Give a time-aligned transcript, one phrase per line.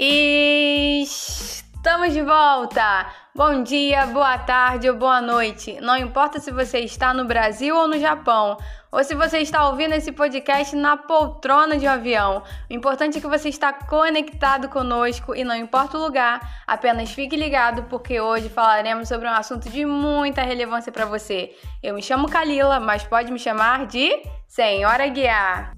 [0.00, 3.12] E estamos de volta!
[3.34, 5.76] Bom dia, boa tarde ou boa noite.
[5.80, 8.56] Não importa se você está no Brasil ou no Japão,
[8.92, 12.44] ou se você está ouvindo esse podcast na poltrona de um avião.
[12.70, 17.34] O importante é que você está conectado conosco e não importa o lugar, apenas fique
[17.34, 21.56] ligado porque hoje falaremos sobre um assunto de muita relevância para você.
[21.82, 25.77] Eu me chamo Kalila, mas pode me chamar de Senhora Guiar.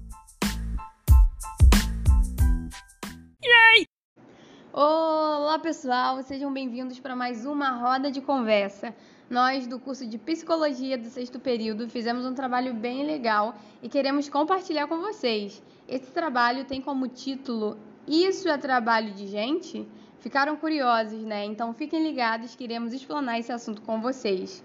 [4.73, 8.95] Olá pessoal, sejam bem-vindos para mais uma roda de conversa.
[9.29, 13.53] Nós do curso de Psicologia do sexto período fizemos um trabalho bem legal
[13.83, 15.61] e queremos compartilhar com vocês.
[15.89, 19.85] Esse trabalho tem como título Isso é trabalho de gente?
[20.21, 21.43] Ficaram curiosos, né?
[21.43, 24.63] Então fiquem ligados que iremos explanar esse assunto com vocês.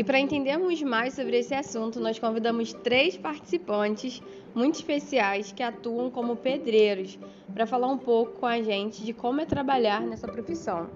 [0.00, 4.22] E para entendermos mais sobre esse assunto, nós convidamos três participantes
[4.54, 7.18] muito especiais que atuam como pedreiros
[7.52, 10.88] para falar um pouco com a gente de como é trabalhar nessa profissão.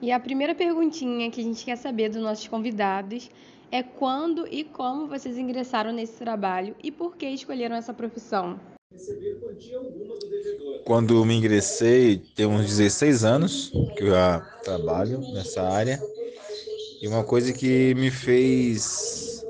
[0.00, 3.28] E a primeira perguntinha que a gente quer saber dos nossos convidados
[3.72, 8.60] é quando e como vocês ingressaram nesse trabalho e por que escolheram essa profissão.
[10.84, 16.00] Quando me ingressei, tem uns 16 anos que eu já trabalho nessa área.
[17.00, 19.44] E uma coisa que me fez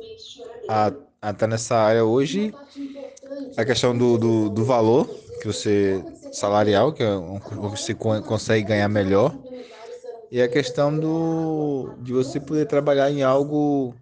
[0.68, 2.52] a, a estar nessa área hoje
[3.56, 5.06] é a questão do, do, do valor
[5.40, 6.02] que você
[6.32, 7.16] salarial, que é
[7.70, 9.34] você consegue ganhar melhor.
[10.30, 13.94] E a questão do, de você poder trabalhar em algo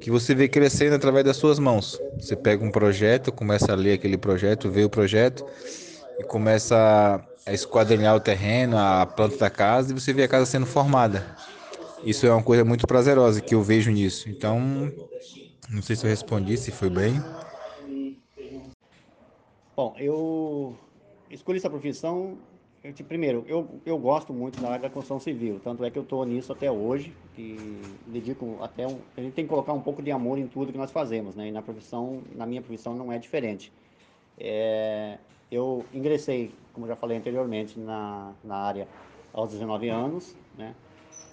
[0.00, 2.00] que você vê crescendo através das suas mãos.
[2.18, 5.44] Você pega um projeto, começa a ler aquele projeto, vê o projeto
[6.18, 10.46] e começa a esquadrinhar o terreno, a planta da casa e você vê a casa
[10.46, 11.36] sendo formada.
[12.02, 14.30] Isso é uma coisa muito prazerosa que eu vejo nisso.
[14.30, 14.90] Então,
[15.68, 17.22] não sei se eu respondi, se foi bem.
[19.76, 20.76] Bom, eu
[21.30, 22.38] escolhi essa profissão
[22.82, 26.02] eu, primeiro, eu, eu gosto muito da área da construção civil, tanto é que eu
[26.02, 30.02] estou nisso até hoje, e dedico até um, a gente tem que colocar um pouco
[30.02, 31.48] de amor em tudo que nós fazemos, né?
[31.48, 33.72] E na profissão, na minha profissão não é diferente.
[34.38, 35.18] É,
[35.50, 38.88] eu ingressei, como já falei anteriormente, na, na área
[39.32, 40.74] aos 19 anos, né?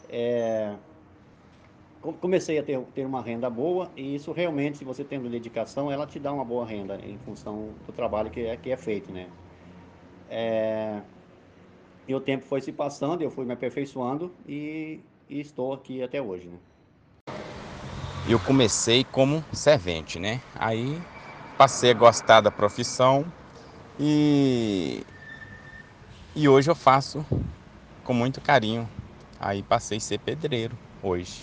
[0.09, 0.78] É,
[2.19, 6.06] comecei a ter, ter uma renda boa e isso realmente, se você tendo dedicação, ela
[6.08, 9.29] te dá uma boa renda em função do trabalho que é, que é feito, né?
[10.28, 11.03] É,
[12.07, 16.22] e o tempo foi se passando, eu fui me aperfeiçoando e, e estou aqui até
[16.22, 16.57] hoje, né?
[18.29, 20.41] Eu comecei como servente, né?
[20.56, 21.01] Aí
[21.57, 23.25] passei a gostar da profissão
[24.00, 25.03] e,
[26.35, 27.25] e hoje eu faço
[28.03, 28.88] com muito carinho.
[29.40, 31.41] Aí passei a ser pedreiro hoje.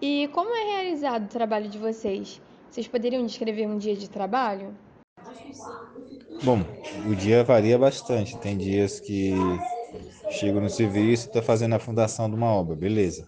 [0.00, 2.40] E como é realizado o trabalho de vocês?
[2.70, 4.74] Vocês poderiam descrever um dia de trabalho?
[6.42, 6.64] Bom,
[7.04, 8.36] o dia varia bastante.
[8.38, 9.32] Tem dias que
[10.30, 13.26] chego no serviço estou fazendo a fundação de uma obra, beleza.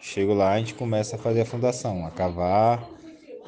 [0.00, 2.88] Chego lá, a gente começa a fazer a fundação, a cavar,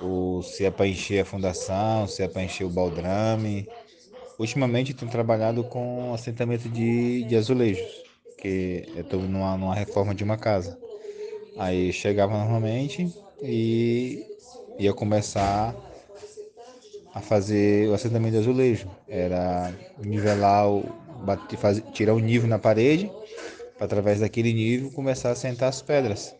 [0.00, 3.69] ou se é para encher a fundação, se é para encher o baldrame.
[4.39, 8.05] Ultimamente tenho trabalhado com assentamento de, de azulejos,
[8.39, 10.78] que estou numa, numa reforma de uma casa.
[11.56, 13.12] Aí chegava normalmente
[13.43, 14.25] e
[14.78, 15.75] ia começar
[17.16, 18.88] a fazer o assentamento de azulejo.
[19.09, 20.84] Era nivelar, o,
[21.25, 23.10] bater, fazer, tirar o nível na parede,
[23.77, 26.37] para através daquele nível começar a assentar as pedras.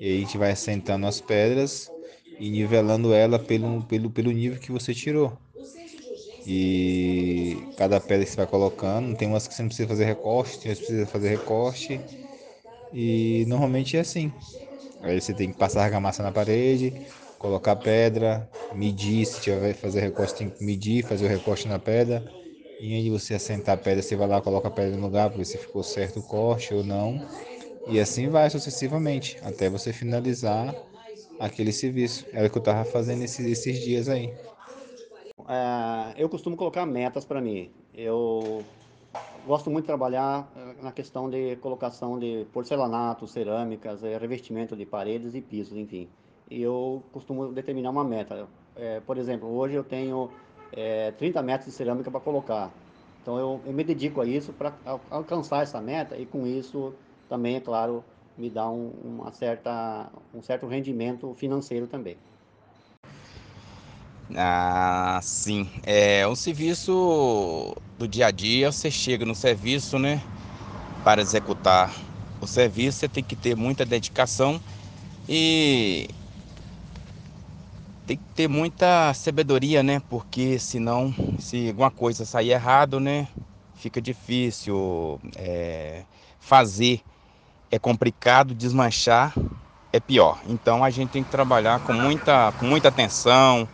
[0.00, 1.92] E aí a gente vai assentando as pedras
[2.38, 5.38] e nivelando ela pelo, pelo, pelo nível que você tirou.
[6.46, 10.58] E cada pedra que você vai colocando, tem umas que você não precisa fazer recorte,
[10.58, 12.00] tem outras que precisa fazer recorte.
[12.92, 14.32] E normalmente é assim.
[15.00, 16.94] Aí você tem que passar argamassa na parede,
[17.40, 22.22] colocar pedra, medir, se tiver fazer recorte, tem que medir, fazer o recorte na pedra.
[22.78, 25.38] E aí você assentar a pedra, você vai lá, coloca a pedra no lugar para
[25.38, 27.18] ver se ficou certo o corte ou não.
[27.86, 30.76] E assim vai sucessivamente, até você finalizar
[31.38, 32.26] aquele serviço.
[32.30, 34.30] Era o que eu estava fazendo esses, esses dias aí.
[35.48, 37.70] É, eu costumo colocar metas para mim.
[37.94, 38.62] Eu
[39.46, 44.84] gosto muito de trabalhar eh, na questão de colocação de porcelanato, cerâmicas, eh, revestimento de
[44.84, 46.06] paredes e pisos, enfim
[46.50, 48.48] eu costumo determinar uma meta.
[48.74, 50.30] É, por exemplo, hoje eu tenho
[50.72, 52.70] é, 30 metros de cerâmica para colocar.
[53.22, 54.74] Então eu, eu, me dedico a isso para
[55.10, 56.94] alcançar essa meta e com isso
[57.28, 58.02] também, é claro,
[58.36, 62.16] me dá um, uma certa, um certo rendimento financeiro também.
[64.36, 65.68] Ah, sim.
[65.84, 70.22] É um serviço do dia a dia, você chega no serviço, né,
[71.04, 71.94] para executar
[72.40, 74.60] o serviço, você tem que ter muita dedicação
[75.28, 76.08] e
[78.10, 80.02] tem que ter muita sabedoria, né?
[80.10, 83.28] Porque senão, se alguma coisa sair errado, né?
[83.76, 86.02] Fica difícil é,
[86.40, 87.02] fazer.
[87.70, 89.32] É complicado, desmanchar
[89.92, 90.40] é pior.
[90.48, 93.68] Então a gente tem que trabalhar com muita, com muita atenção,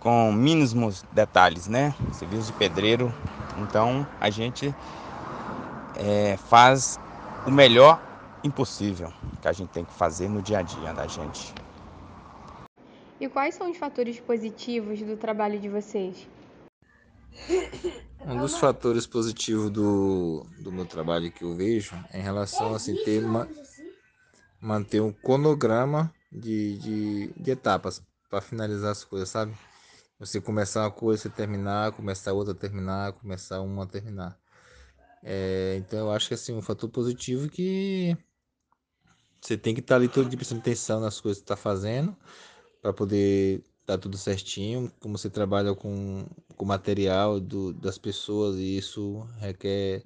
[0.00, 1.94] com mínimos detalhes, né?
[2.10, 3.14] Serviço de pedreiro.
[3.58, 4.74] Então a gente
[5.94, 6.98] é, faz
[7.46, 8.00] o melhor
[8.42, 11.61] impossível que a gente tem que fazer no dia a dia da gente.
[13.22, 16.26] E quais são os fatores positivos do trabalho de vocês?
[18.26, 22.76] Um dos fatores positivos do, do meu trabalho que eu vejo é em relação a
[22.78, 23.48] assim, ter uma,
[24.60, 29.54] manter um cronograma de, de, de etapas para finalizar as coisas, sabe?
[30.18, 34.36] Você começar uma coisa, você terminar, começar outra, terminar, começar uma, terminar.
[35.22, 38.16] É, então eu acho que assim, um fator positivo que
[39.40, 42.16] você tem que estar tá ali todo dia prestando atenção nas coisas que está fazendo
[42.82, 46.26] para poder dar tudo certinho, como você trabalha com
[46.58, 50.02] o material do, das pessoas e isso requer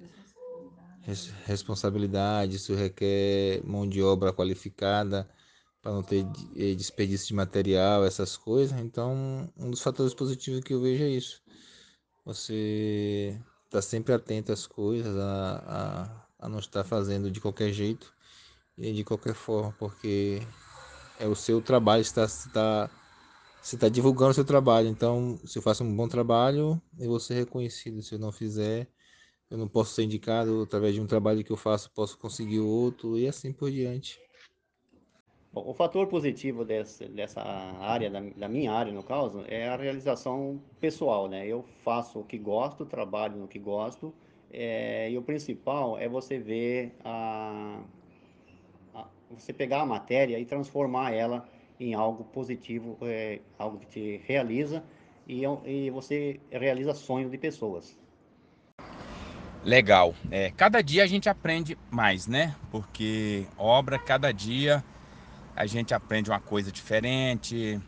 [1.44, 5.28] responsabilidade, isso requer mão de obra qualificada
[5.80, 6.26] para não ter
[6.56, 8.78] eh, desperdício de material, essas coisas.
[8.80, 11.40] Então, um dos fatores positivos que eu vejo é isso.
[12.24, 18.12] Você está sempre atento às coisas, a, a, a não estar fazendo de qualquer jeito
[18.76, 20.42] e de qualquer forma, porque
[21.18, 22.90] é o seu trabalho, está, está,
[23.60, 24.88] você está divulgando o seu trabalho.
[24.88, 28.02] Então, se eu faço um bom trabalho, eu vou ser reconhecido.
[28.02, 28.88] Se eu não fizer,
[29.50, 33.18] eu não posso ser indicado através de um trabalho que eu faço, posso conseguir outro
[33.18, 34.20] e assim por diante.
[35.52, 39.76] Bom, o fator positivo dessa, dessa área, da, da, minha área no caso, é a
[39.76, 41.46] realização pessoal, né?
[41.46, 44.12] Eu faço o que gosto, trabalho no que gosto,
[44.50, 47.80] é, e o principal é você ver a,
[49.30, 54.82] você pegar a matéria e transformar ela em algo positivo, é, algo que te realiza
[55.26, 57.96] e, e você realiza sonhos de pessoas.
[59.64, 60.14] Legal.
[60.30, 62.54] É, cada dia a gente aprende mais, né?
[62.70, 64.82] Porque obra, cada dia
[65.56, 67.80] a gente aprende uma coisa diferente,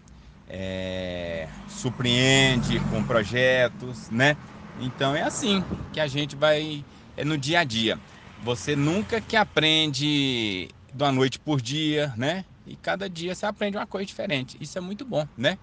[0.48, 4.36] é, surpreende com projetos, né?
[4.80, 5.62] Então é assim
[5.92, 6.84] que a gente vai
[7.16, 7.98] é no dia a dia.
[8.42, 12.44] Você nunca que aprende de uma noite por dia, né?
[12.66, 14.56] E cada dia você aprende uma coisa diferente.
[14.60, 15.58] Isso é muito bom, né?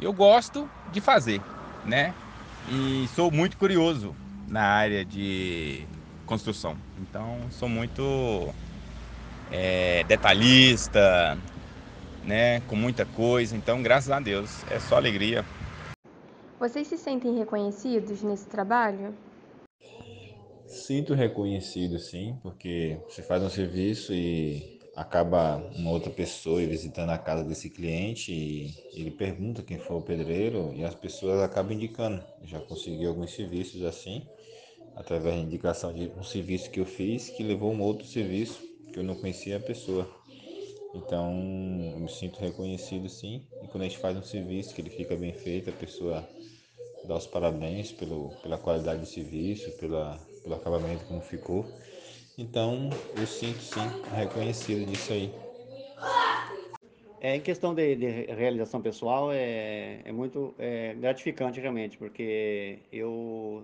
[0.00, 1.40] Eu gosto de fazer,
[1.84, 2.14] né?
[2.70, 4.14] E sou muito curioso
[4.48, 5.84] na área de
[6.26, 6.76] construção.
[7.00, 8.48] Então, sou muito
[9.50, 11.36] é, detalhista,
[12.24, 12.60] né?
[12.62, 13.56] Com muita coisa.
[13.56, 15.44] Então, graças a Deus, é só alegria.
[16.58, 19.14] Vocês se sentem reconhecidos nesse trabalho?
[20.72, 27.18] Sinto reconhecido, sim, porque você faz um serviço e acaba uma outra pessoa visitando a
[27.18, 32.24] casa desse cliente e ele pergunta quem foi o pedreiro e as pessoas acabam indicando.
[32.40, 34.26] Eu já consegui alguns serviços assim,
[34.96, 38.58] através da indicação de um serviço que eu fiz que levou um outro serviço
[38.90, 40.08] que eu não conhecia a pessoa.
[40.94, 41.32] Então,
[41.94, 43.42] eu me sinto reconhecido sim.
[43.62, 46.26] E quando a gente faz um serviço que ele fica bem feito, a pessoa
[47.04, 51.64] dá os parabéns pelo, pela qualidade do serviço, pela pelo acabamento como ficou.
[52.36, 53.80] Então eu sinto sim
[54.16, 55.32] reconhecido disso aí.
[57.20, 63.62] É, em questão de, de realização pessoal, é, é muito é, gratificante realmente, porque eu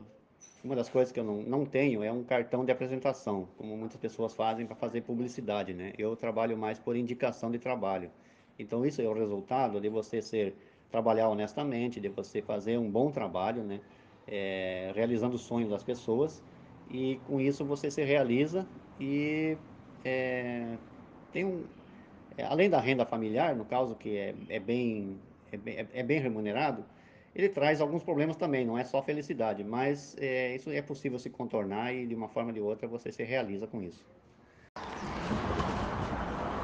[0.62, 3.96] uma das coisas que eu não, não tenho é um cartão de apresentação, como muitas
[3.96, 5.92] pessoas fazem para fazer publicidade, né?
[5.96, 8.10] Eu trabalho mais por indicação de trabalho.
[8.58, 10.54] Então isso é o resultado de você ser
[10.90, 13.80] trabalhar honestamente, de você fazer um bom trabalho, né?
[14.26, 16.42] É, realizando os sonhos das pessoas
[16.90, 18.66] e com isso você se realiza
[18.98, 19.56] e
[20.04, 20.76] é,
[21.32, 21.64] tem um,
[22.36, 25.18] é, além da renda familiar, no caso que é, é, bem,
[25.52, 26.84] é, bem, é bem remunerado,
[27.34, 31.30] ele traz alguns problemas também, não é só felicidade, mas é, isso é possível se
[31.30, 34.04] contornar e de uma forma ou de outra você se realiza com isso.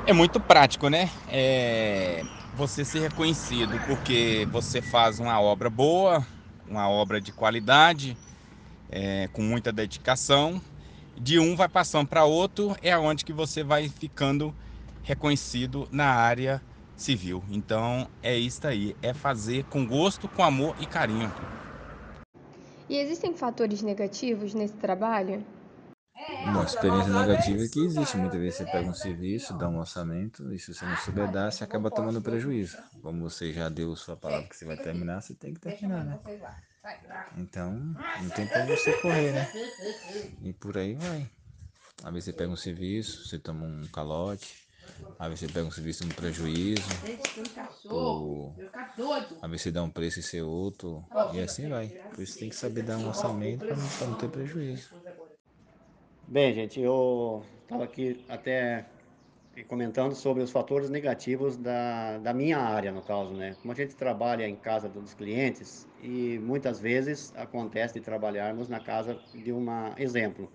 [0.06, 1.08] É muito prático, né?
[1.28, 2.22] É
[2.56, 6.24] você ser reconhecido porque você faz uma obra boa,
[6.68, 8.16] uma obra de qualidade,
[8.94, 10.62] é, com muita dedicação.
[11.16, 14.54] De um vai passando para outro, é onde que você vai ficando
[15.02, 16.62] reconhecido na área
[16.96, 17.42] civil.
[17.50, 21.30] Então é isso aí, é fazer com gosto, com amor e carinho.
[22.88, 25.44] E existem fatores negativos nesse trabalho?
[26.46, 28.16] Uma experiência negativa é que existe.
[28.16, 31.50] Muitas vezes você pega um serviço, dá um orçamento, e se você não souber dar,
[31.50, 32.78] você acaba tomando prejuízo.
[33.02, 36.18] Como você já deu sua palavra que você vai terminar, você tem que terminar, né?
[37.36, 39.50] Então, não tem pra você correr, né?
[40.42, 41.30] E por aí vai.
[42.02, 44.64] Às vezes você pega um serviço, você toma um calote.
[45.18, 46.82] Às vezes você pega um serviço no prejuízo.
[47.88, 48.54] Por...
[49.42, 51.04] Às vezes você dá um preço e ser outro.
[51.32, 51.88] E assim vai.
[51.88, 54.90] Por isso tem que saber dar um orçamento para não, não ter prejuízo.
[56.28, 58.86] Bem, gente, eu estava aqui até
[59.62, 63.54] comentando sobre os fatores negativos da, da minha área, no caso, né?
[63.60, 68.80] Como a gente trabalha em casa dos clientes e muitas vezes acontece de trabalharmos na
[68.80, 70.50] casa de uma, exemplo,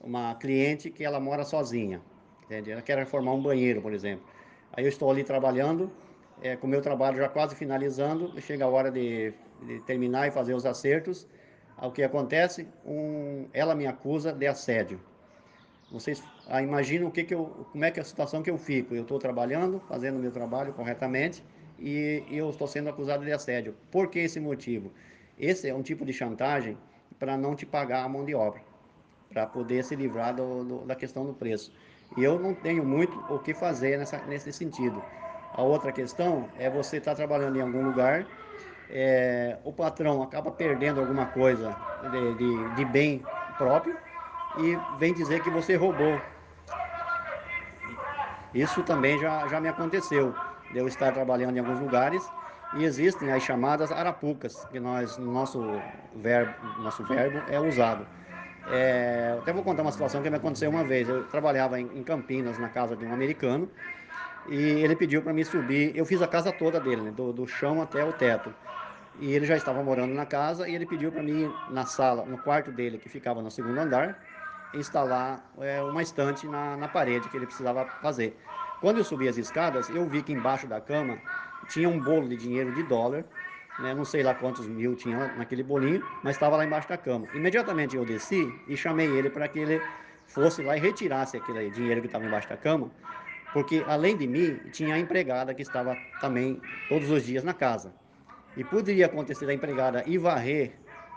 [0.00, 2.00] uma cliente que ela mora sozinha,
[2.44, 2.72] entende?
[2.72, 4.24] Ela quer reformar um banheiro, por exemplo.
[4.72, 5.92] Aí eu estou ali trabalhando,
[6.40, 9.32] é, com o meu trabalho já quase finalizando, chega a hora de,
[9.62, 11.28] de terminar e fazer os acertos,
[11.80, 12.66] o que acontece?
[12.84, 15.00] Um, ela me acusa de assédio
[15.92, 18.56] vocês ah, imaginam o que que eu, como é que é a situação que eu
[18.56, 18.94] fico.
[18.94, 21.44] Eu estou trabalhando, fazendo o meu trabalho corretamente
[21.78, 23.74] e, e eu estou sendo acusado de assédio.
[23.90, 24.90] Por que esse motivo?
[25.38, 26.78] Esse é um tipo de chantagem
[27.18, 28.62] para não te pagar a mão de obra,
[29.28, 31.72] para poder se livrar do, do, da questão do preço.
[32.16, 35.02] E eu não tenho muito o que fazer nessa, nesse sentido.
[35.52, 38.26] A outra questão é você estar tá trabalhando em algum lugar,
[38.88, 43.98] é, o patrão acaba perdendo alguma coisa de, de, de bem próprio
[44.54, 46.30] e vem dizer que você roubou.
[48.52, 52.32] Isso também já, já me aconteceu, de eu estar trabalhando em alguns lugares
[52.70, 58.08] e existem as chamadas arapucas, que nós, no nosso verbo, nosso verbo é usado.
[58.64, 61.08] É, até vou contar uma situação que me aconteceu uma vez.
[61.08, 63.72] Eu trabalhava em, em Campinas, na casa de um americano,
[64.44, 65.96] e ele pediu para me subir.
[65.96, 68.54] Eu fiz a casa toda dele, né, do, do chão até o teto.
[69.14, 72.38] E ele já estava morando na casa e ele pediu para mim na sala, no
[72.38, 74.22] quarto dele, que ficava no segundo andar,
[74.74, 78.38] instalar é, uma estante na, na parede que ele precisava fazer.
[78.80, 81.18] Quando eu subi as escadas, eu vi que embaixo da cama
[81.68, 83.24] tinha um bolo de dinheiro de dólar,
[83.78, 87.26] né, não sei lá quantos mil tinha naquele bolinho, mas estava lá embaixo da cama.
[87.34, 89.80] Imediatamente eu desci e chamei ele para que ele
[90.26, 92.90] fosse lá e retirasse aquele dinheiro que estava embaixo da cama,
[93.52, 97.92] porque além de mim, tinha a empregada que estava também todos os dias na casa.
[98.56, 100.72] E poderia acontecer da empregada ir varrer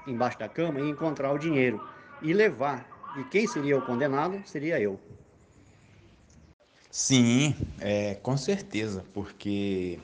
[0.06, 1.82] embaixo da cama e encontrar o dinheiro
[2.22, 5.00] e levar e quem seria o condenado seria eu.
[6.92, 10.00] Sim, é, com certeza, porque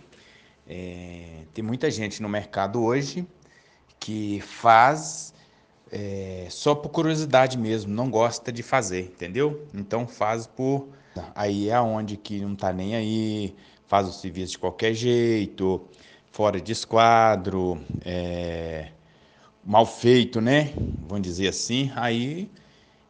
[0.68, 3.26] é, tem muita gente no mercado hoje
[4.00, 5.34] que faz
[5.92, 9.68] é, só por curiosidade mesmo, não gosta de fazer, entendeu?
[9.74, 10.88] Então faz por.
[11.36, 15.86] Aí é onde que não tá nem aí, faz o serviço de qualquer jeito,
[16.32, 18.92] fora de esquadro, é,
[19.64, 20.74] mal feito, né?
[21.08, 21.92] Vamos dizer assim.
[21.96, 22.50] Aí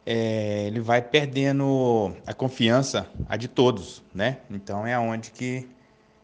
[0.04, 4.38] é, ele vai perdendo a confiança a de todos, né?
[4.50, 5.68] Então é onde que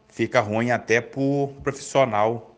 [0.09, 2.55] fica ruim até para o profissional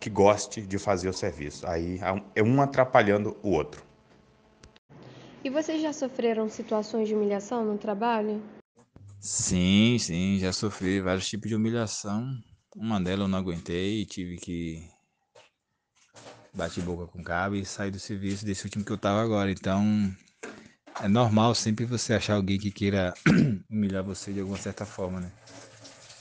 [0.00, 1.66] que goste de fazer o serviço.
[1.66, 1.98] Aí
[2.34, 3.82] é um atrapalhando o outro.
[5.42, 8.42] E vocês já sofreram situações de humilhação no trabalho?
[9.20, 12.26] Sim, sim, já sofri vários tipos de humilhação.
[12.76, 14.86] Uma delas eu não aguentei e tive que
[16.52, 19.50] bater boca com cabo e sair do serviço desse último que eu tava agora.
[19.50, 19.82] Então,
[21.02, 23.14] é normal sempre você achar alguém que queira
[23.70, 25.30] humilhar você de alguma certa forma, né?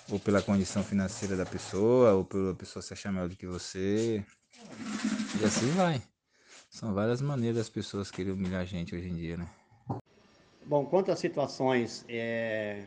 [0.10, 4.24] Ou pela condição financeira da pessoa, ou pela pessoa se achar melhor do que você.
[5.42, 6.02] E assim vai.
[6.70, 9.48] São várias maneiras das pessoas querem humilhar a gente hoje em dia, né?
[10.66, 12.86] Bom, quanto às situações é,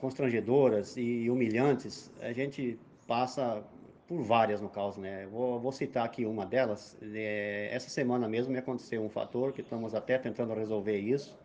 [0.00, 3.62] constrangedoras e humilhantes, a gente passa
[4.10, 5.24] por várias no caso, né?
[5.30, 6.98] Vou, vou citar aqui uma delas.
[7.00, 11.38] É, essa semana mesmo me aconteceu um fator que estamos até tentando resolver isso.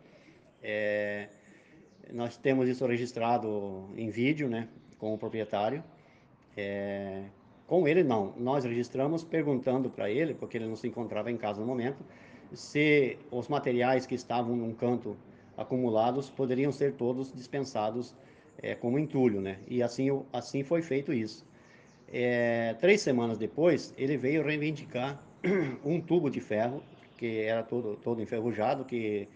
[0.60, 1.28] É,
[2.12, 4.66] nós temos isso registrado em vídeo, né,
[4.98, 5.80] com o proprietário.
[6.56, 7.26] É,
[7.68, 11.60] com ele não, nós registramos perguntando para ele, porque ele não se encontrava em casa
[11.60, 12.04] no momento,
[12.52, 15.16] se os materiais que estavam num canto
[15.56, 18.12] acumulados poderiam ser todos dispensados
[18.60, 19.60] é, como entulho, né?
[19.68, 21.46] E assim, assim foi feito isso.
[22.12, 25.20] É, três semanas depois, ele veio reivindicar
[25.84, 26.82] um tubo de ferro,
[27.16, 29.28] que era todo, todo enferrujado, que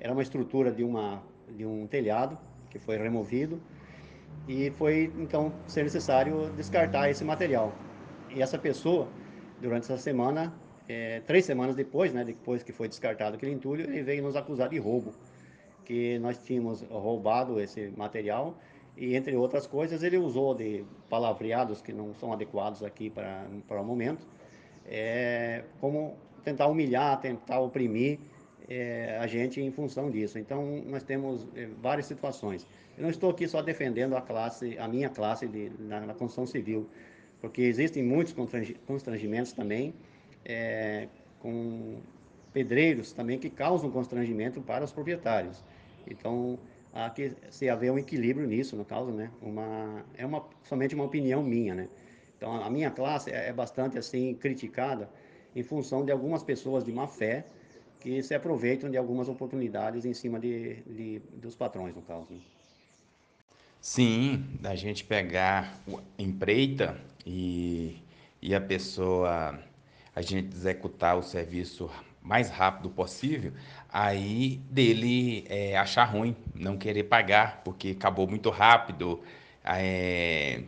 [0.00, 1.22] era uma estrutura de, uma,
[1.56, 2.38] de um telhado,
[2.70, 3.60] que foi removido,
[4.48, 7.72] e foi então ser necessário descartar esse material.
[8.34, 9.08] E essa pessoa,
[9.60, 10.52] durante essa semana,
[10.88, 14.68] é, três semanas depois, né, depois que foi descartado aquele entulho, ele veio nos acusar
[14.68, 15.12] de roubo,
[15.84, 18.58] que nós tínhamos roubado esse material
[18.98, 23.80] e entre outras coisas ele usou de palavreados que não são adequados aqui para, para
[23.80, 24.26] o momento,
[24.84, 28.18] é, como tentar humilhar, tentar oprimir
[28.68, 30.38] é, a gente em função disso.
[30.38, 32.66] Então nós temos é, várias situações.
[32.96, 36.46] Eu não estou aqui só defendendo a classe, a minha classe de, na, na construção
[36.46, 36.88] civil,
[37.40, 38.34] porque existem muitos
[38.84, 39.94] constrangimentos também,
[40.44, 41.06] é,
[41.38, 42.00] com
[42.52, 45.62] pedreiros também que causam constrangimento para os proprietários.
[46.10, 46.58] Então,
[46.92, 49.30] há que se haver um equilíbrio nisso, no caso, né?
[49.40, 51.88] Uma, é uma, somente uma opinião minha, né?
[52.36, 55.08] Então, a minha classe é, é bastante, assim, criticada
[55.54, 57.44] em função de algumas pessoas de má fé
[58.00, 62.28] que se aproveitam de algumas oportunidades em cima de, de dos patrões, no caso.
[62.30, 62.38] Né?
[63.80, 65.80] Sim, da gente pegar
[66.18, 68.02] empreita e,
[68.40, 69.58] e a pessoa,
[70.14, 71.90] a gente executar o serviço
[72.22, 73.52] mais rápido possível,
[73.92, 79.20] aí dele é, achar ruim, não querer pagar, porque acabou muito rápido,
[79.64, 80.62] é,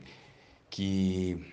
[0.69, 1.45] que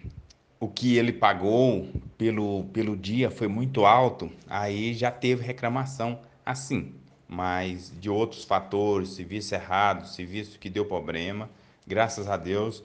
[0.59, 6.93] o que ele pagou pelo, pelo dia foi muito alto, aí já teve reclamação assim.
[7.27, 11.49] Mas de outros fatores, serviço errado, serviço que deu problema,
[11.85, 12.83] graças a Deus,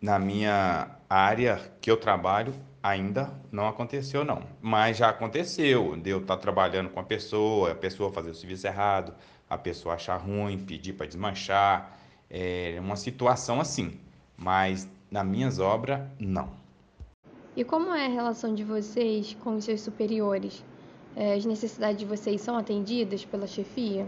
[0.00, 4.42] na minha área que eu trabalho, ainda não aconteceu não.
[4.60, 8.66] Mas já aconteceu, de eu estar trabalhando com a pessoa, a pessoa fazer o serviço
[8.66, 9.14] errado,
[9.48, 11.98] a pessoa achar ruim, pedir para desmanchar,
[12.30, 13.98] é uma situação assim.
[14.36, 16.50] Mas nas minhas obras, não.
[17.56, 20.62] E como é a relação de vocês com os seus superiores?
[21.16, 24.06] É, as necessidades de vocês são atendidas pela chefia?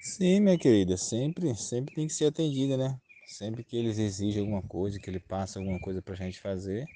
[0.00, 2.98] Sim, minha querida, sempre, sempre tem que ser atendida, né?
[3.26, 6.86] Sempre que eles exigem alguma coisa, que ele passa alguma coisa para a gente fazer,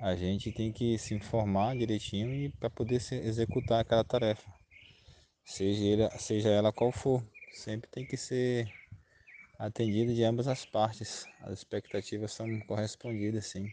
[0.00, 4.48] a gente tem que se informar direitinho e para poder executar aquela tarefa,
[5.44, 7.22] seja, seja ela qual for.
[7.52, 8.72] Sempre tem que ser
[9.58, 11.28] atendida de ambas as partes.
[11.40, 13.66] As expectativas são correspondidas, sim.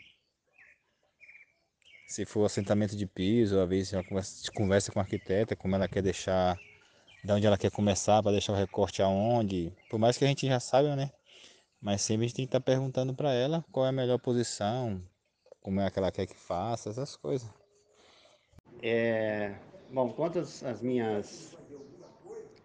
[2.08, 6.02] Se for assentamento de piso, às vezes conversa, conversa com a arquiteta, como ela quer
[6.02, 6.58] deixar,
[7.24, 9.72] de onde ela quer começar, para deixar o recorte aonde.
[9.90, 11.12] Por mais que a gente já saiba, né?
[11.82, 14.20] Mas sempre a gente tem que estar tá perguntando para ela qual é a melhor
[14.20, 15.04] posição,
[15.66, 17.50] como é que ela quer que faça, essas coisas.
[18.84, 19.56] É,
[19.92, 21.58] bom, quanto às minhas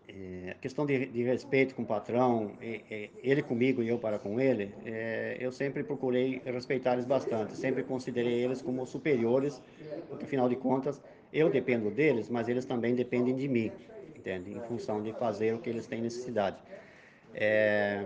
[0.07, 4.75] é, questão de, de, respeito com o patrão, ele comigo e eu para com ele,
[4.85, 9.63] é, eu sempre procurei respeitar eles bastante, sempre considerei eles como superiores,
[10.11, 11.01] porque afinal de contas
[11.33, 13.73] eu dependo deles, mas eles também dependem de mim,
[14.15, 14.53] entende?
[14.53, 16.59] Em função de fazer o que eles têm necessidade.
[17.33, 18.05] É,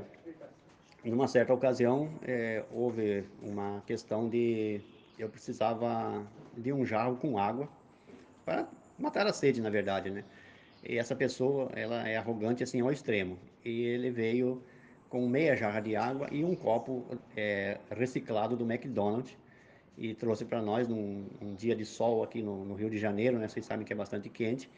[1.11, 4.81] numa certa ocasião, é, houve uma questão de
[5.19, 7.69] eu precisava de um jarro com água
[8.45, 10.25] para matar a sede, na verdade, né?
[10.83, 13.39] E essa pessoa, ela é arrogante assim ao extremo.
[13.65, 14.63] E ele veio
[15.09, 19.37] com meia jarra de água e um copo é, reciclado do McDonald's
[19.97, 23.39] e trouxe para nós num um dia de sol aqui no, no, Rio de Janeiro,
[23.39, 23.49] né?
[23.49, 24.69] Vocês sabem que é bastante quente.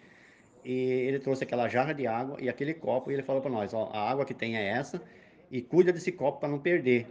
[0.65, 3.73] E ele trouxe aquela jarra de água e aquele copo e ele falou para nós,
[3.73, 5.03] ó, a água que tem é essa
[5.51, 7.07] e cuida desse copo para não perder,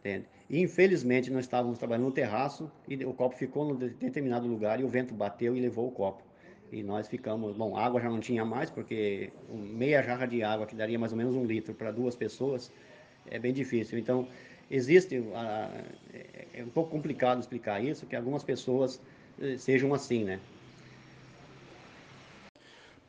[0.00, 0.26] entende?
[0.52, 4.88] Infelizmente nós estávamos trabalhando no terraço e o copo ficou no determinado lugar e o
[4.88, 6.22] vento bateu e levou o copo.
[6.70, 10.74] E nós ficamos, bom, água já não tinha mais, porque meia jarra de água, que
[10.74, 12.70] daria mais ou menos um litro para duas pessoas,
[13.30, 13.98] é bem difícil.
[13.98, 14.28] Então,
[14.70, 15.22] existe,
[16.14, 19.00] é, é um pouco complicado explicar isso, que algumas pessoas
[19.40, 20.38] eh, sejam assim, né?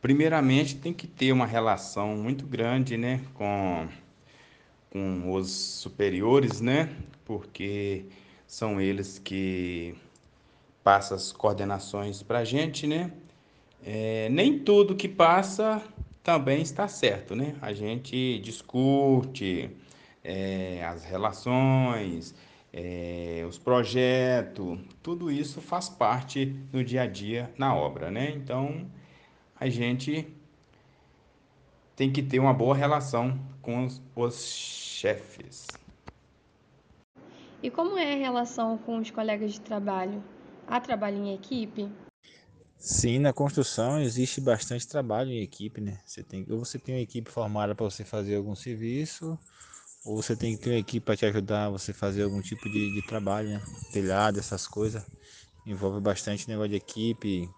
[0.01, 3.87] Primeiramente, tem que ter uma relação muito grande, né, com,
[4.93, 8.05] com os superiores, né, porque
[8.45, 9.95] são eles que
[10.83, 13.11] passam as coordenações para a gente, né,
[13.83, 15.81] é, nem tudo que passa
[16.23, 17.55] também está certo, né?
[17.61, 19.69] A gente discute
[20.23, 22.33] é, as relações,
[22.71, 28.31] é, os projetos, tudo isso faz parte do dia a dia na obra, né?
[28.31, 28.89] Então
[29.59, 30.25] a gente
[31.93, 35.65] tem que ter uma boa relação com os, os chefes.
[37.63, 40.21] E como é a relação com os colegas de trabalho?
[40.67, 41.89] Há trabalho em equipe?
[42.77, 46.01] Sim, na construção existe bastante trabalho em equipe, né?
[46.05, 49.39] Você tem, ou você tem uma equipe formada para você fazer algum serviço,
[50.05, 52.69] ou você tem que ter uma equipe para te ajudar a você fazer algum tipo
[52.69, 53.61] de, de trabalho, né?
[53.93, 55.01] Telhado, essas coisas.
[55.65, 57.49] Envolve bastante negócio de equipe,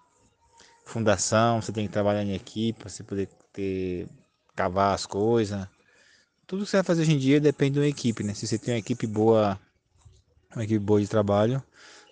[0.85, 4.07] fundação, você tem que trabalhar em equipe para você poder ter,
[4.55, 5.67] cavar as coisas.
[6.47, 8.33] Tudo que você vai fazer hoje em dia depende de uma equipe, né?
[8.33, 9.59] Se você tem uma equipe boa,
[10.53, 11.63] uma equipe boa de trabalho,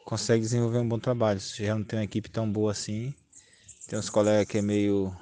[0.05, 1.39] consegue desenvolver um bom trabalho.
[1.39, 3.13] Se já não tem uma equipe tão boa assim,
[3.87, 5.15] tem uns colegas que é meio,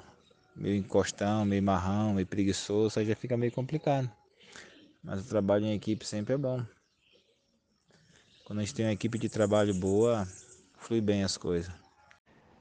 [0.56, 4.10] meio encostão, meio marrão, meio preguiçoso, aí já fica meio complicado.
[5.02, 6.64] Mas o trabalho em equipe sempre é bom.
[8.46, 10.26] Quando a gente tem uma equipe de trabalho boa,
[10.78, 11.72] flui bem as coisas.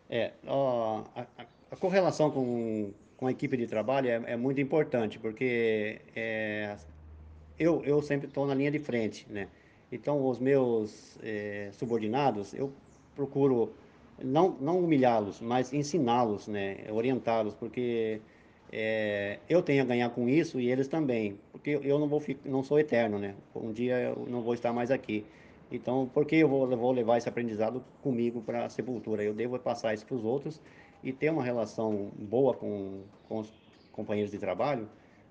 [0.09, 1.25] É, ó, a,
[1.71, 6.75] a, correlação com, com a equipe de trabalho é, é muito importante, porque é,
[7.59, 9.47] eu, eu sempre estou na linha de frente, né?
[9.91, 12.73] Então, os meus é, subordinados, eu
[13.15, 13.75] procuro
[14.23, 18.19] não, não humilhá-los, mas ensiná-los, né, orientá-los, porque
[18.71, 22.63] é, eu tenho a ganhar com isso e eles também, porque eu não vou não
[22.63, 23.35] sou eterno, né?
[23.53, 25.23] Um dia eu não vou estar mais aqui.
[25.71, 29.23] Então, por que eu vou, vou levar esse aprendizado comigo para a sepultura?
[29.23, 30.59] Eu devo passar isso para os outros
[31.03, 33.51] e ter uma relação boa com, com os
[33.91, 34.87] companheiros de trabalho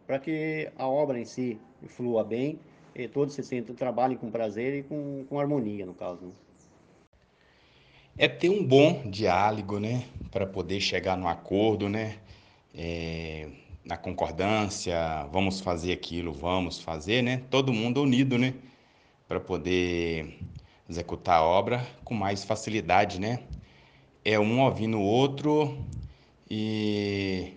[0.06, 1.56] para que a obra em si
[1.86, 2.58] flua bem
[2.94, 6.26] e todos se sintam, trabalhem com prazer e com, com harmonia, no caso.
[6.26, 6.32] Né?
[8.18, 10.04] É ter um bom diálogo, né?
[10.30, 12.18] Para poder chegar no acordo, né?
[12.74, 13.48] É,
[13.84, 17.44] na concordância, vamos fazer aquilo, vamos fazer, né?
[17.48, 18.54] Todo mundo unido, né?
[19.28, 20.38] Para poder
[20.88, 23.44] executar a obra com mais facilidade, né?
[24.24, 25.84] É um ouvindo o outro
[26.50, 27.54] e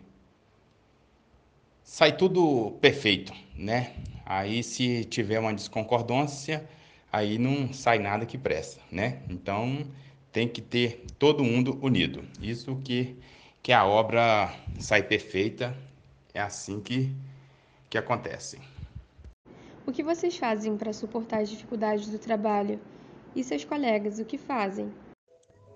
[1.84, 3.94] sai tudo perfeito, né?
[4.26, 6.68] Aí se tiver uma desconcordância,
[7.12, 9.22] aí não sai nada que presta, né?
[9.30, 9.86] Então
[10.32, 12.24] tem que ter todo mundo unido.
[12.42, 13.18] Isso que
[13.64, 15.74] que a obra sai perfeita,
[16.34, 17.16] é assim que,
[17.90, 18.60] que acontece.
[19.88, 22.78] O que vocês fazem para suportar as dificuldades do trabalho?
[23.34, 24.92] E seus colegas, o que fazem?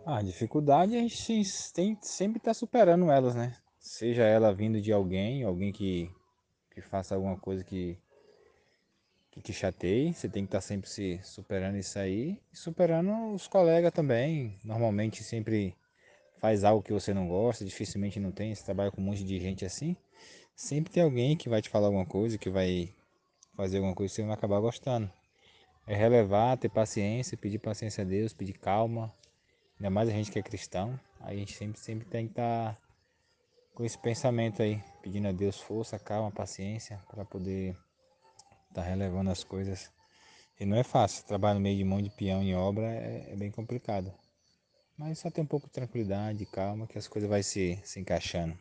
[0.09, 1.43] A dificuldade a gente
[1.73, 3.53] tem, sempre está superando elas, né?
[3.77, 6.09] Seja ela vindo de alguém, alguém que,
[6.71, 7.99] que faça alguma coisa que,
[9.29, 12.41] que te chateie, você tem que estar tá sempre se superando isso aí.
[12.53, 14.57] E superando os colegas também.
[14.63, 15.75] Normalmente sempre
[16.39, 19.37] faz algo que você não gosta, dificilmente não tem, você trabalha com um monte de
[19.41, 19.93] gente assim,
[20.55, 22.95] sempre tem alguém que vai te falar alguma coisa, que vai
[23.57, 25.11] fazer alguma coisa que você vai acabar gostando.
[25.85, 29.13] É relevar, ter paciência, pedir paciência a Deus, pedir calma.
[29.79, 32.81] Ainda mais a gente que é cristão, a gente sempre, sempre tem que estar tá
[33.75, 37.77] com esse pensamento aí, pedindo a Deus força, calma, paciência, para poder
[38.69, 39.91] estar tá relevando as coisas.
[40.59, 43.35] E não é fácil, trabalhar no meio de monte de peão em obra é, é
[43.35, 44.11] bem complicado.
[44.97, 48.57] Mas só tem um pouco de tranquilidade, calma, que as coisas vão se, se encaixando.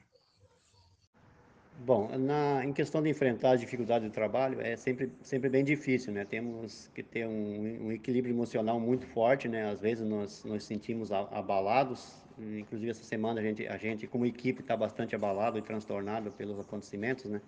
[1.79, 6.13] Bom, na, em questão de enfrentar as dificuldades do trabalho, é sempre, sempre bem difícil,
[6.13, 6.25] né?
[6.25, 9.71] Temos que ter um, um equilíbrio emocional muito forte, né?
[9.71, 14.63] Às vezes nós nos sentimos abalados, inclusive essa semana a gente, a gente como equipe
[14.63, 17.43] está bastante abalado e transtornado pelos acontecimentos, né?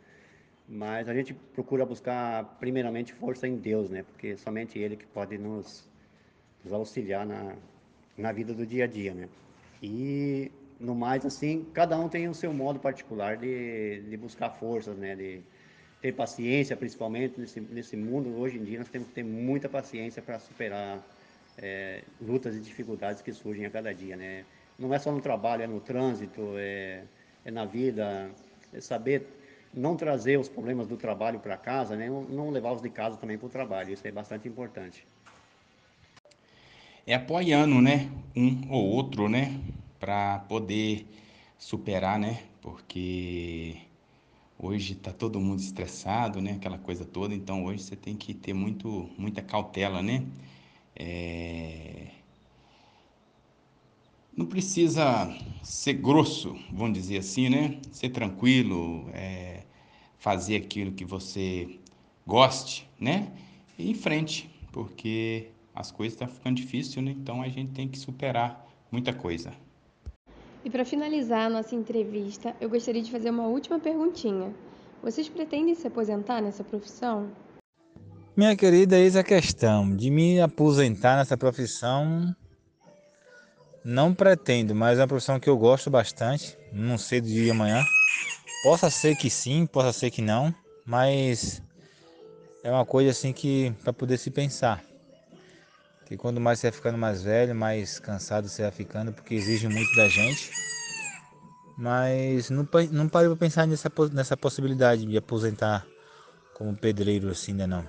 [0.68, 4.02] Mas a gente procura buscar primeiramente força em Deus, né?
[4.02, 5.88] Porque somente Ele que pode nos,
[6.62, 7.56] nos auxiliar na,
[8.16, 9.26] na vida do dia a dia, né?
[9.82, 14.96] E no mais, assim, cada um tem o seu modo particular de, de buscar forças,
[14.96, 15.16] né?
[15.16, 15.40] De
[16.00, 18.38] ter paciência, principalmente nesse, nesse mundo.
[18.38, 21.04] Hoje em dia, nós temos que ter muita paciência para superar
[21.56, 24.44] é, lutas e dificuldades que surgem a cada dia, né?
[24.78, 27.02] Não é só no trabalho, é no trânsito, é,
[27.44, 28.30] é na vida,
[28.72, 29.26] é saber
[29.74, 32.08] não trazer os problemas do trabalho para casa, né?
[32.08, 33.92] Não, não levar os de casa também para o trabalho.
[33.92, 35.04] Isso é bastante importante
[37.08, 39.58] é apoiando, né, um ou outro, né,
[39.98, 41.06] para poder
[41.58, 43.76] superar, né, porque
[44.58, 48.52] hoje está todo mundo estressado, né, aquela coisa toda, então hoje você tem que ter
[48.52, 50.24] muito, muita cautela, né,
[50.96, 52.08] é...
[54.37, 55.28] não precisa
[55.62, 59.64] ser grosso, vamos dizer assim, né, ser tranquilo, é...
[60.18, 61.78] fazer aquilo que você
[62.26, 63.32] goste, né,
[63.78, 67.12] e em frente, porque as coisas estão tá ficando difíceis, né?
[67.12, 69.54] Então a gente tem que superar muita coisa.
[70.64, 74.52] E para finalizar a nossa entrevista, eu gostaria de fazer uma última perguntinha.
[75.02, 77.30] Vocês pretendem se aposentar nessa profissão?
[78.36, 79.94] Minha querida, eis a questão.
[79.94, 82.34] De me aposentar nessa profissão,
[83.84, 86.58] não pretendo, mas é uma profissão que eu gosto bastante.
[86.72, 87.82] Não sei do dia de amanhã.
[88.64, 90.52] Possa ser que sim, possa ser que não,
[90.84, 91.62] mas
[92.64, 94.82] é uma coisa assim que para poder se pensar
[96.08, 99.68] que quando mais você vai ficando mais velho, mais cansado você vai ficando, porque exige
[99.68, 100.50] muito da gente.
[101.76, 105.86] Mas não, não parei para pensar nessa, nessa possibilidade de aposentar
[106.54, 107.86] como pedreiro assim ainda não.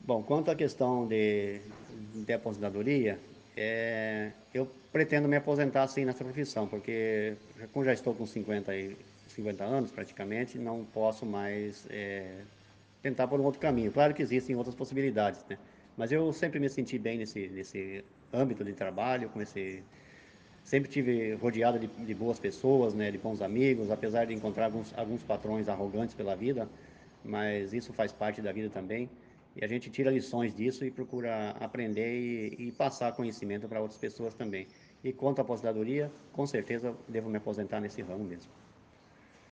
[0.00, 1.62] Bom, quanto à questão de,
[2.14, 3.18] de aposentadoria,
[3.56, 7.34] é, eu pretendo me aposentar assim nessa profissão, porque
[7.72, 8.94] como já estou com 50, e,
[9.28, 12.42] 50 anos praticamente, não posso mais é,
[13.02, 13.90] tentar por um outro caminho.
[13.90, 15.58] Claro que existem outras possibilidades, né?
[15.98, 19.82] Mas eu sempre me senti bem nesse, nesse âmbito de trabalho, comecei
[20.62, 24.96] sempre tive rodeado de, de, boas pessoas, né, de bons amigos, apesar de encontrar alguns,
[24.96, 26.68] alguns patrões arrogantes pela vida,
[27.24, 29.08] mas isso faz parte da vida também.
[29.56, 33.98] E a gente tira lições disso e procura aprender e, e passar conhecimento para outras
[33.98, 34.68] pessoas também.
[35.02, 38.52] E quanto à aposentadoria, com certeza devo me aposentar nesse ramo mesmo.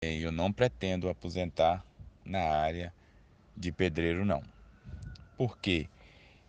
[0.02, 1.84] Eu não pretendo aposentar
[2.26, 2.94] na área
[3.56, 4.44] de pedreiro, não.
[5.38, 5.88] Por quê?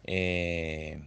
[0.06, 1.00] É...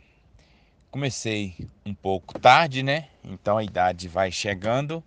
[0.91, 3.09] Comecei um pouco tarde, né?
[3.23, 5.03] Então a idade vai chegando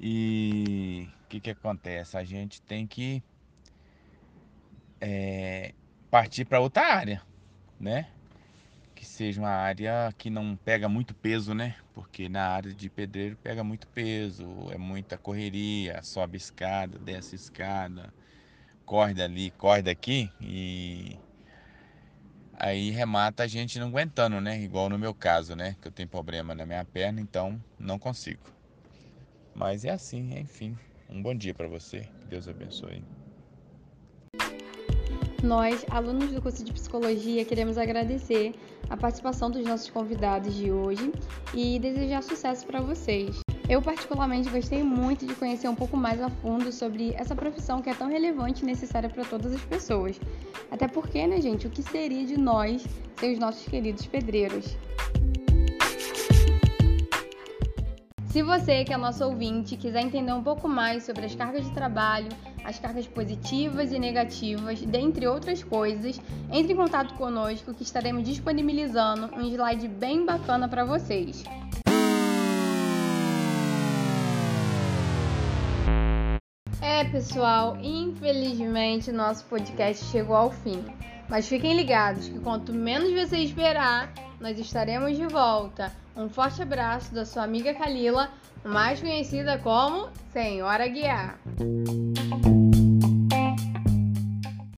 [0.00, 2.16] E o que, que acontece?
[2.16, 3.22] A gente tem que
[5.00, 5.74] é,
[6.10, 7.22] partir para outra área,
[7.78, 8.08] né?
[8.94, 11.76] Que seja uma área que não pega muito peso, né?
[11.94, 18.14] Porque na área de pedreiro pega muito peso, é muita correria, sobe escada, desce escada,
[18.86, 21.23] corre dali, corre daqui e
[22.58, 24.60] aí remata a gente não aguentando, né?
[24.60, 25.76] Igual no meu caso, né?
[25.80, 28.42] Que eu tenho problema na minha perna, então não consigo.
[29.54, 30.76] Mas é assim, enfim.
[31.08, 32.08] Um bom dia para você.
[32.28, 33.04] Deus abençoe.
[35.42, 38.54] Nós, alunos do curso de psicologia, queremos agradecer
[38.88, 41.12] a participação dos nossos convidados de hoje
[41.52, 43.43] e desejar sucesso para vocês.
[43.66, 47.88] Eu, particularmente, gostei muito de conhecer um pouco mais a fundo sobre essa profissão que
[47.88, 50.20] é tão relevante e necessária para todas as pessoas.
[50.70, 54.76] Até porque, né, gente, o que seria de nós sem os nossos queridos pedreiros?
[58.26, 61.72] Se você, que é nosso ouvinte, quiser entender um pouco mais sobre as cargas de
[61.72, 62.28] trabalho,
[62.64, 66.20] as cargas positivas e negativas, dentre outras coisas,
[66.52, 71.44] entre em contato conosco que estaremos disponibilizando um slide bem bacana para vocês.
[76.84, 80.84] É, pessoal, infelizmente nosso podcast chegou ao fim.
[81.30, 85.90] Mas fiquem ligados que quanto menos você esperar, nós estaremos de volta.
[86.14, 88.28] Um forte abraço da sua amiga Kalila,
[88.62, 91.38] mais conhecida como Senhora Guiar.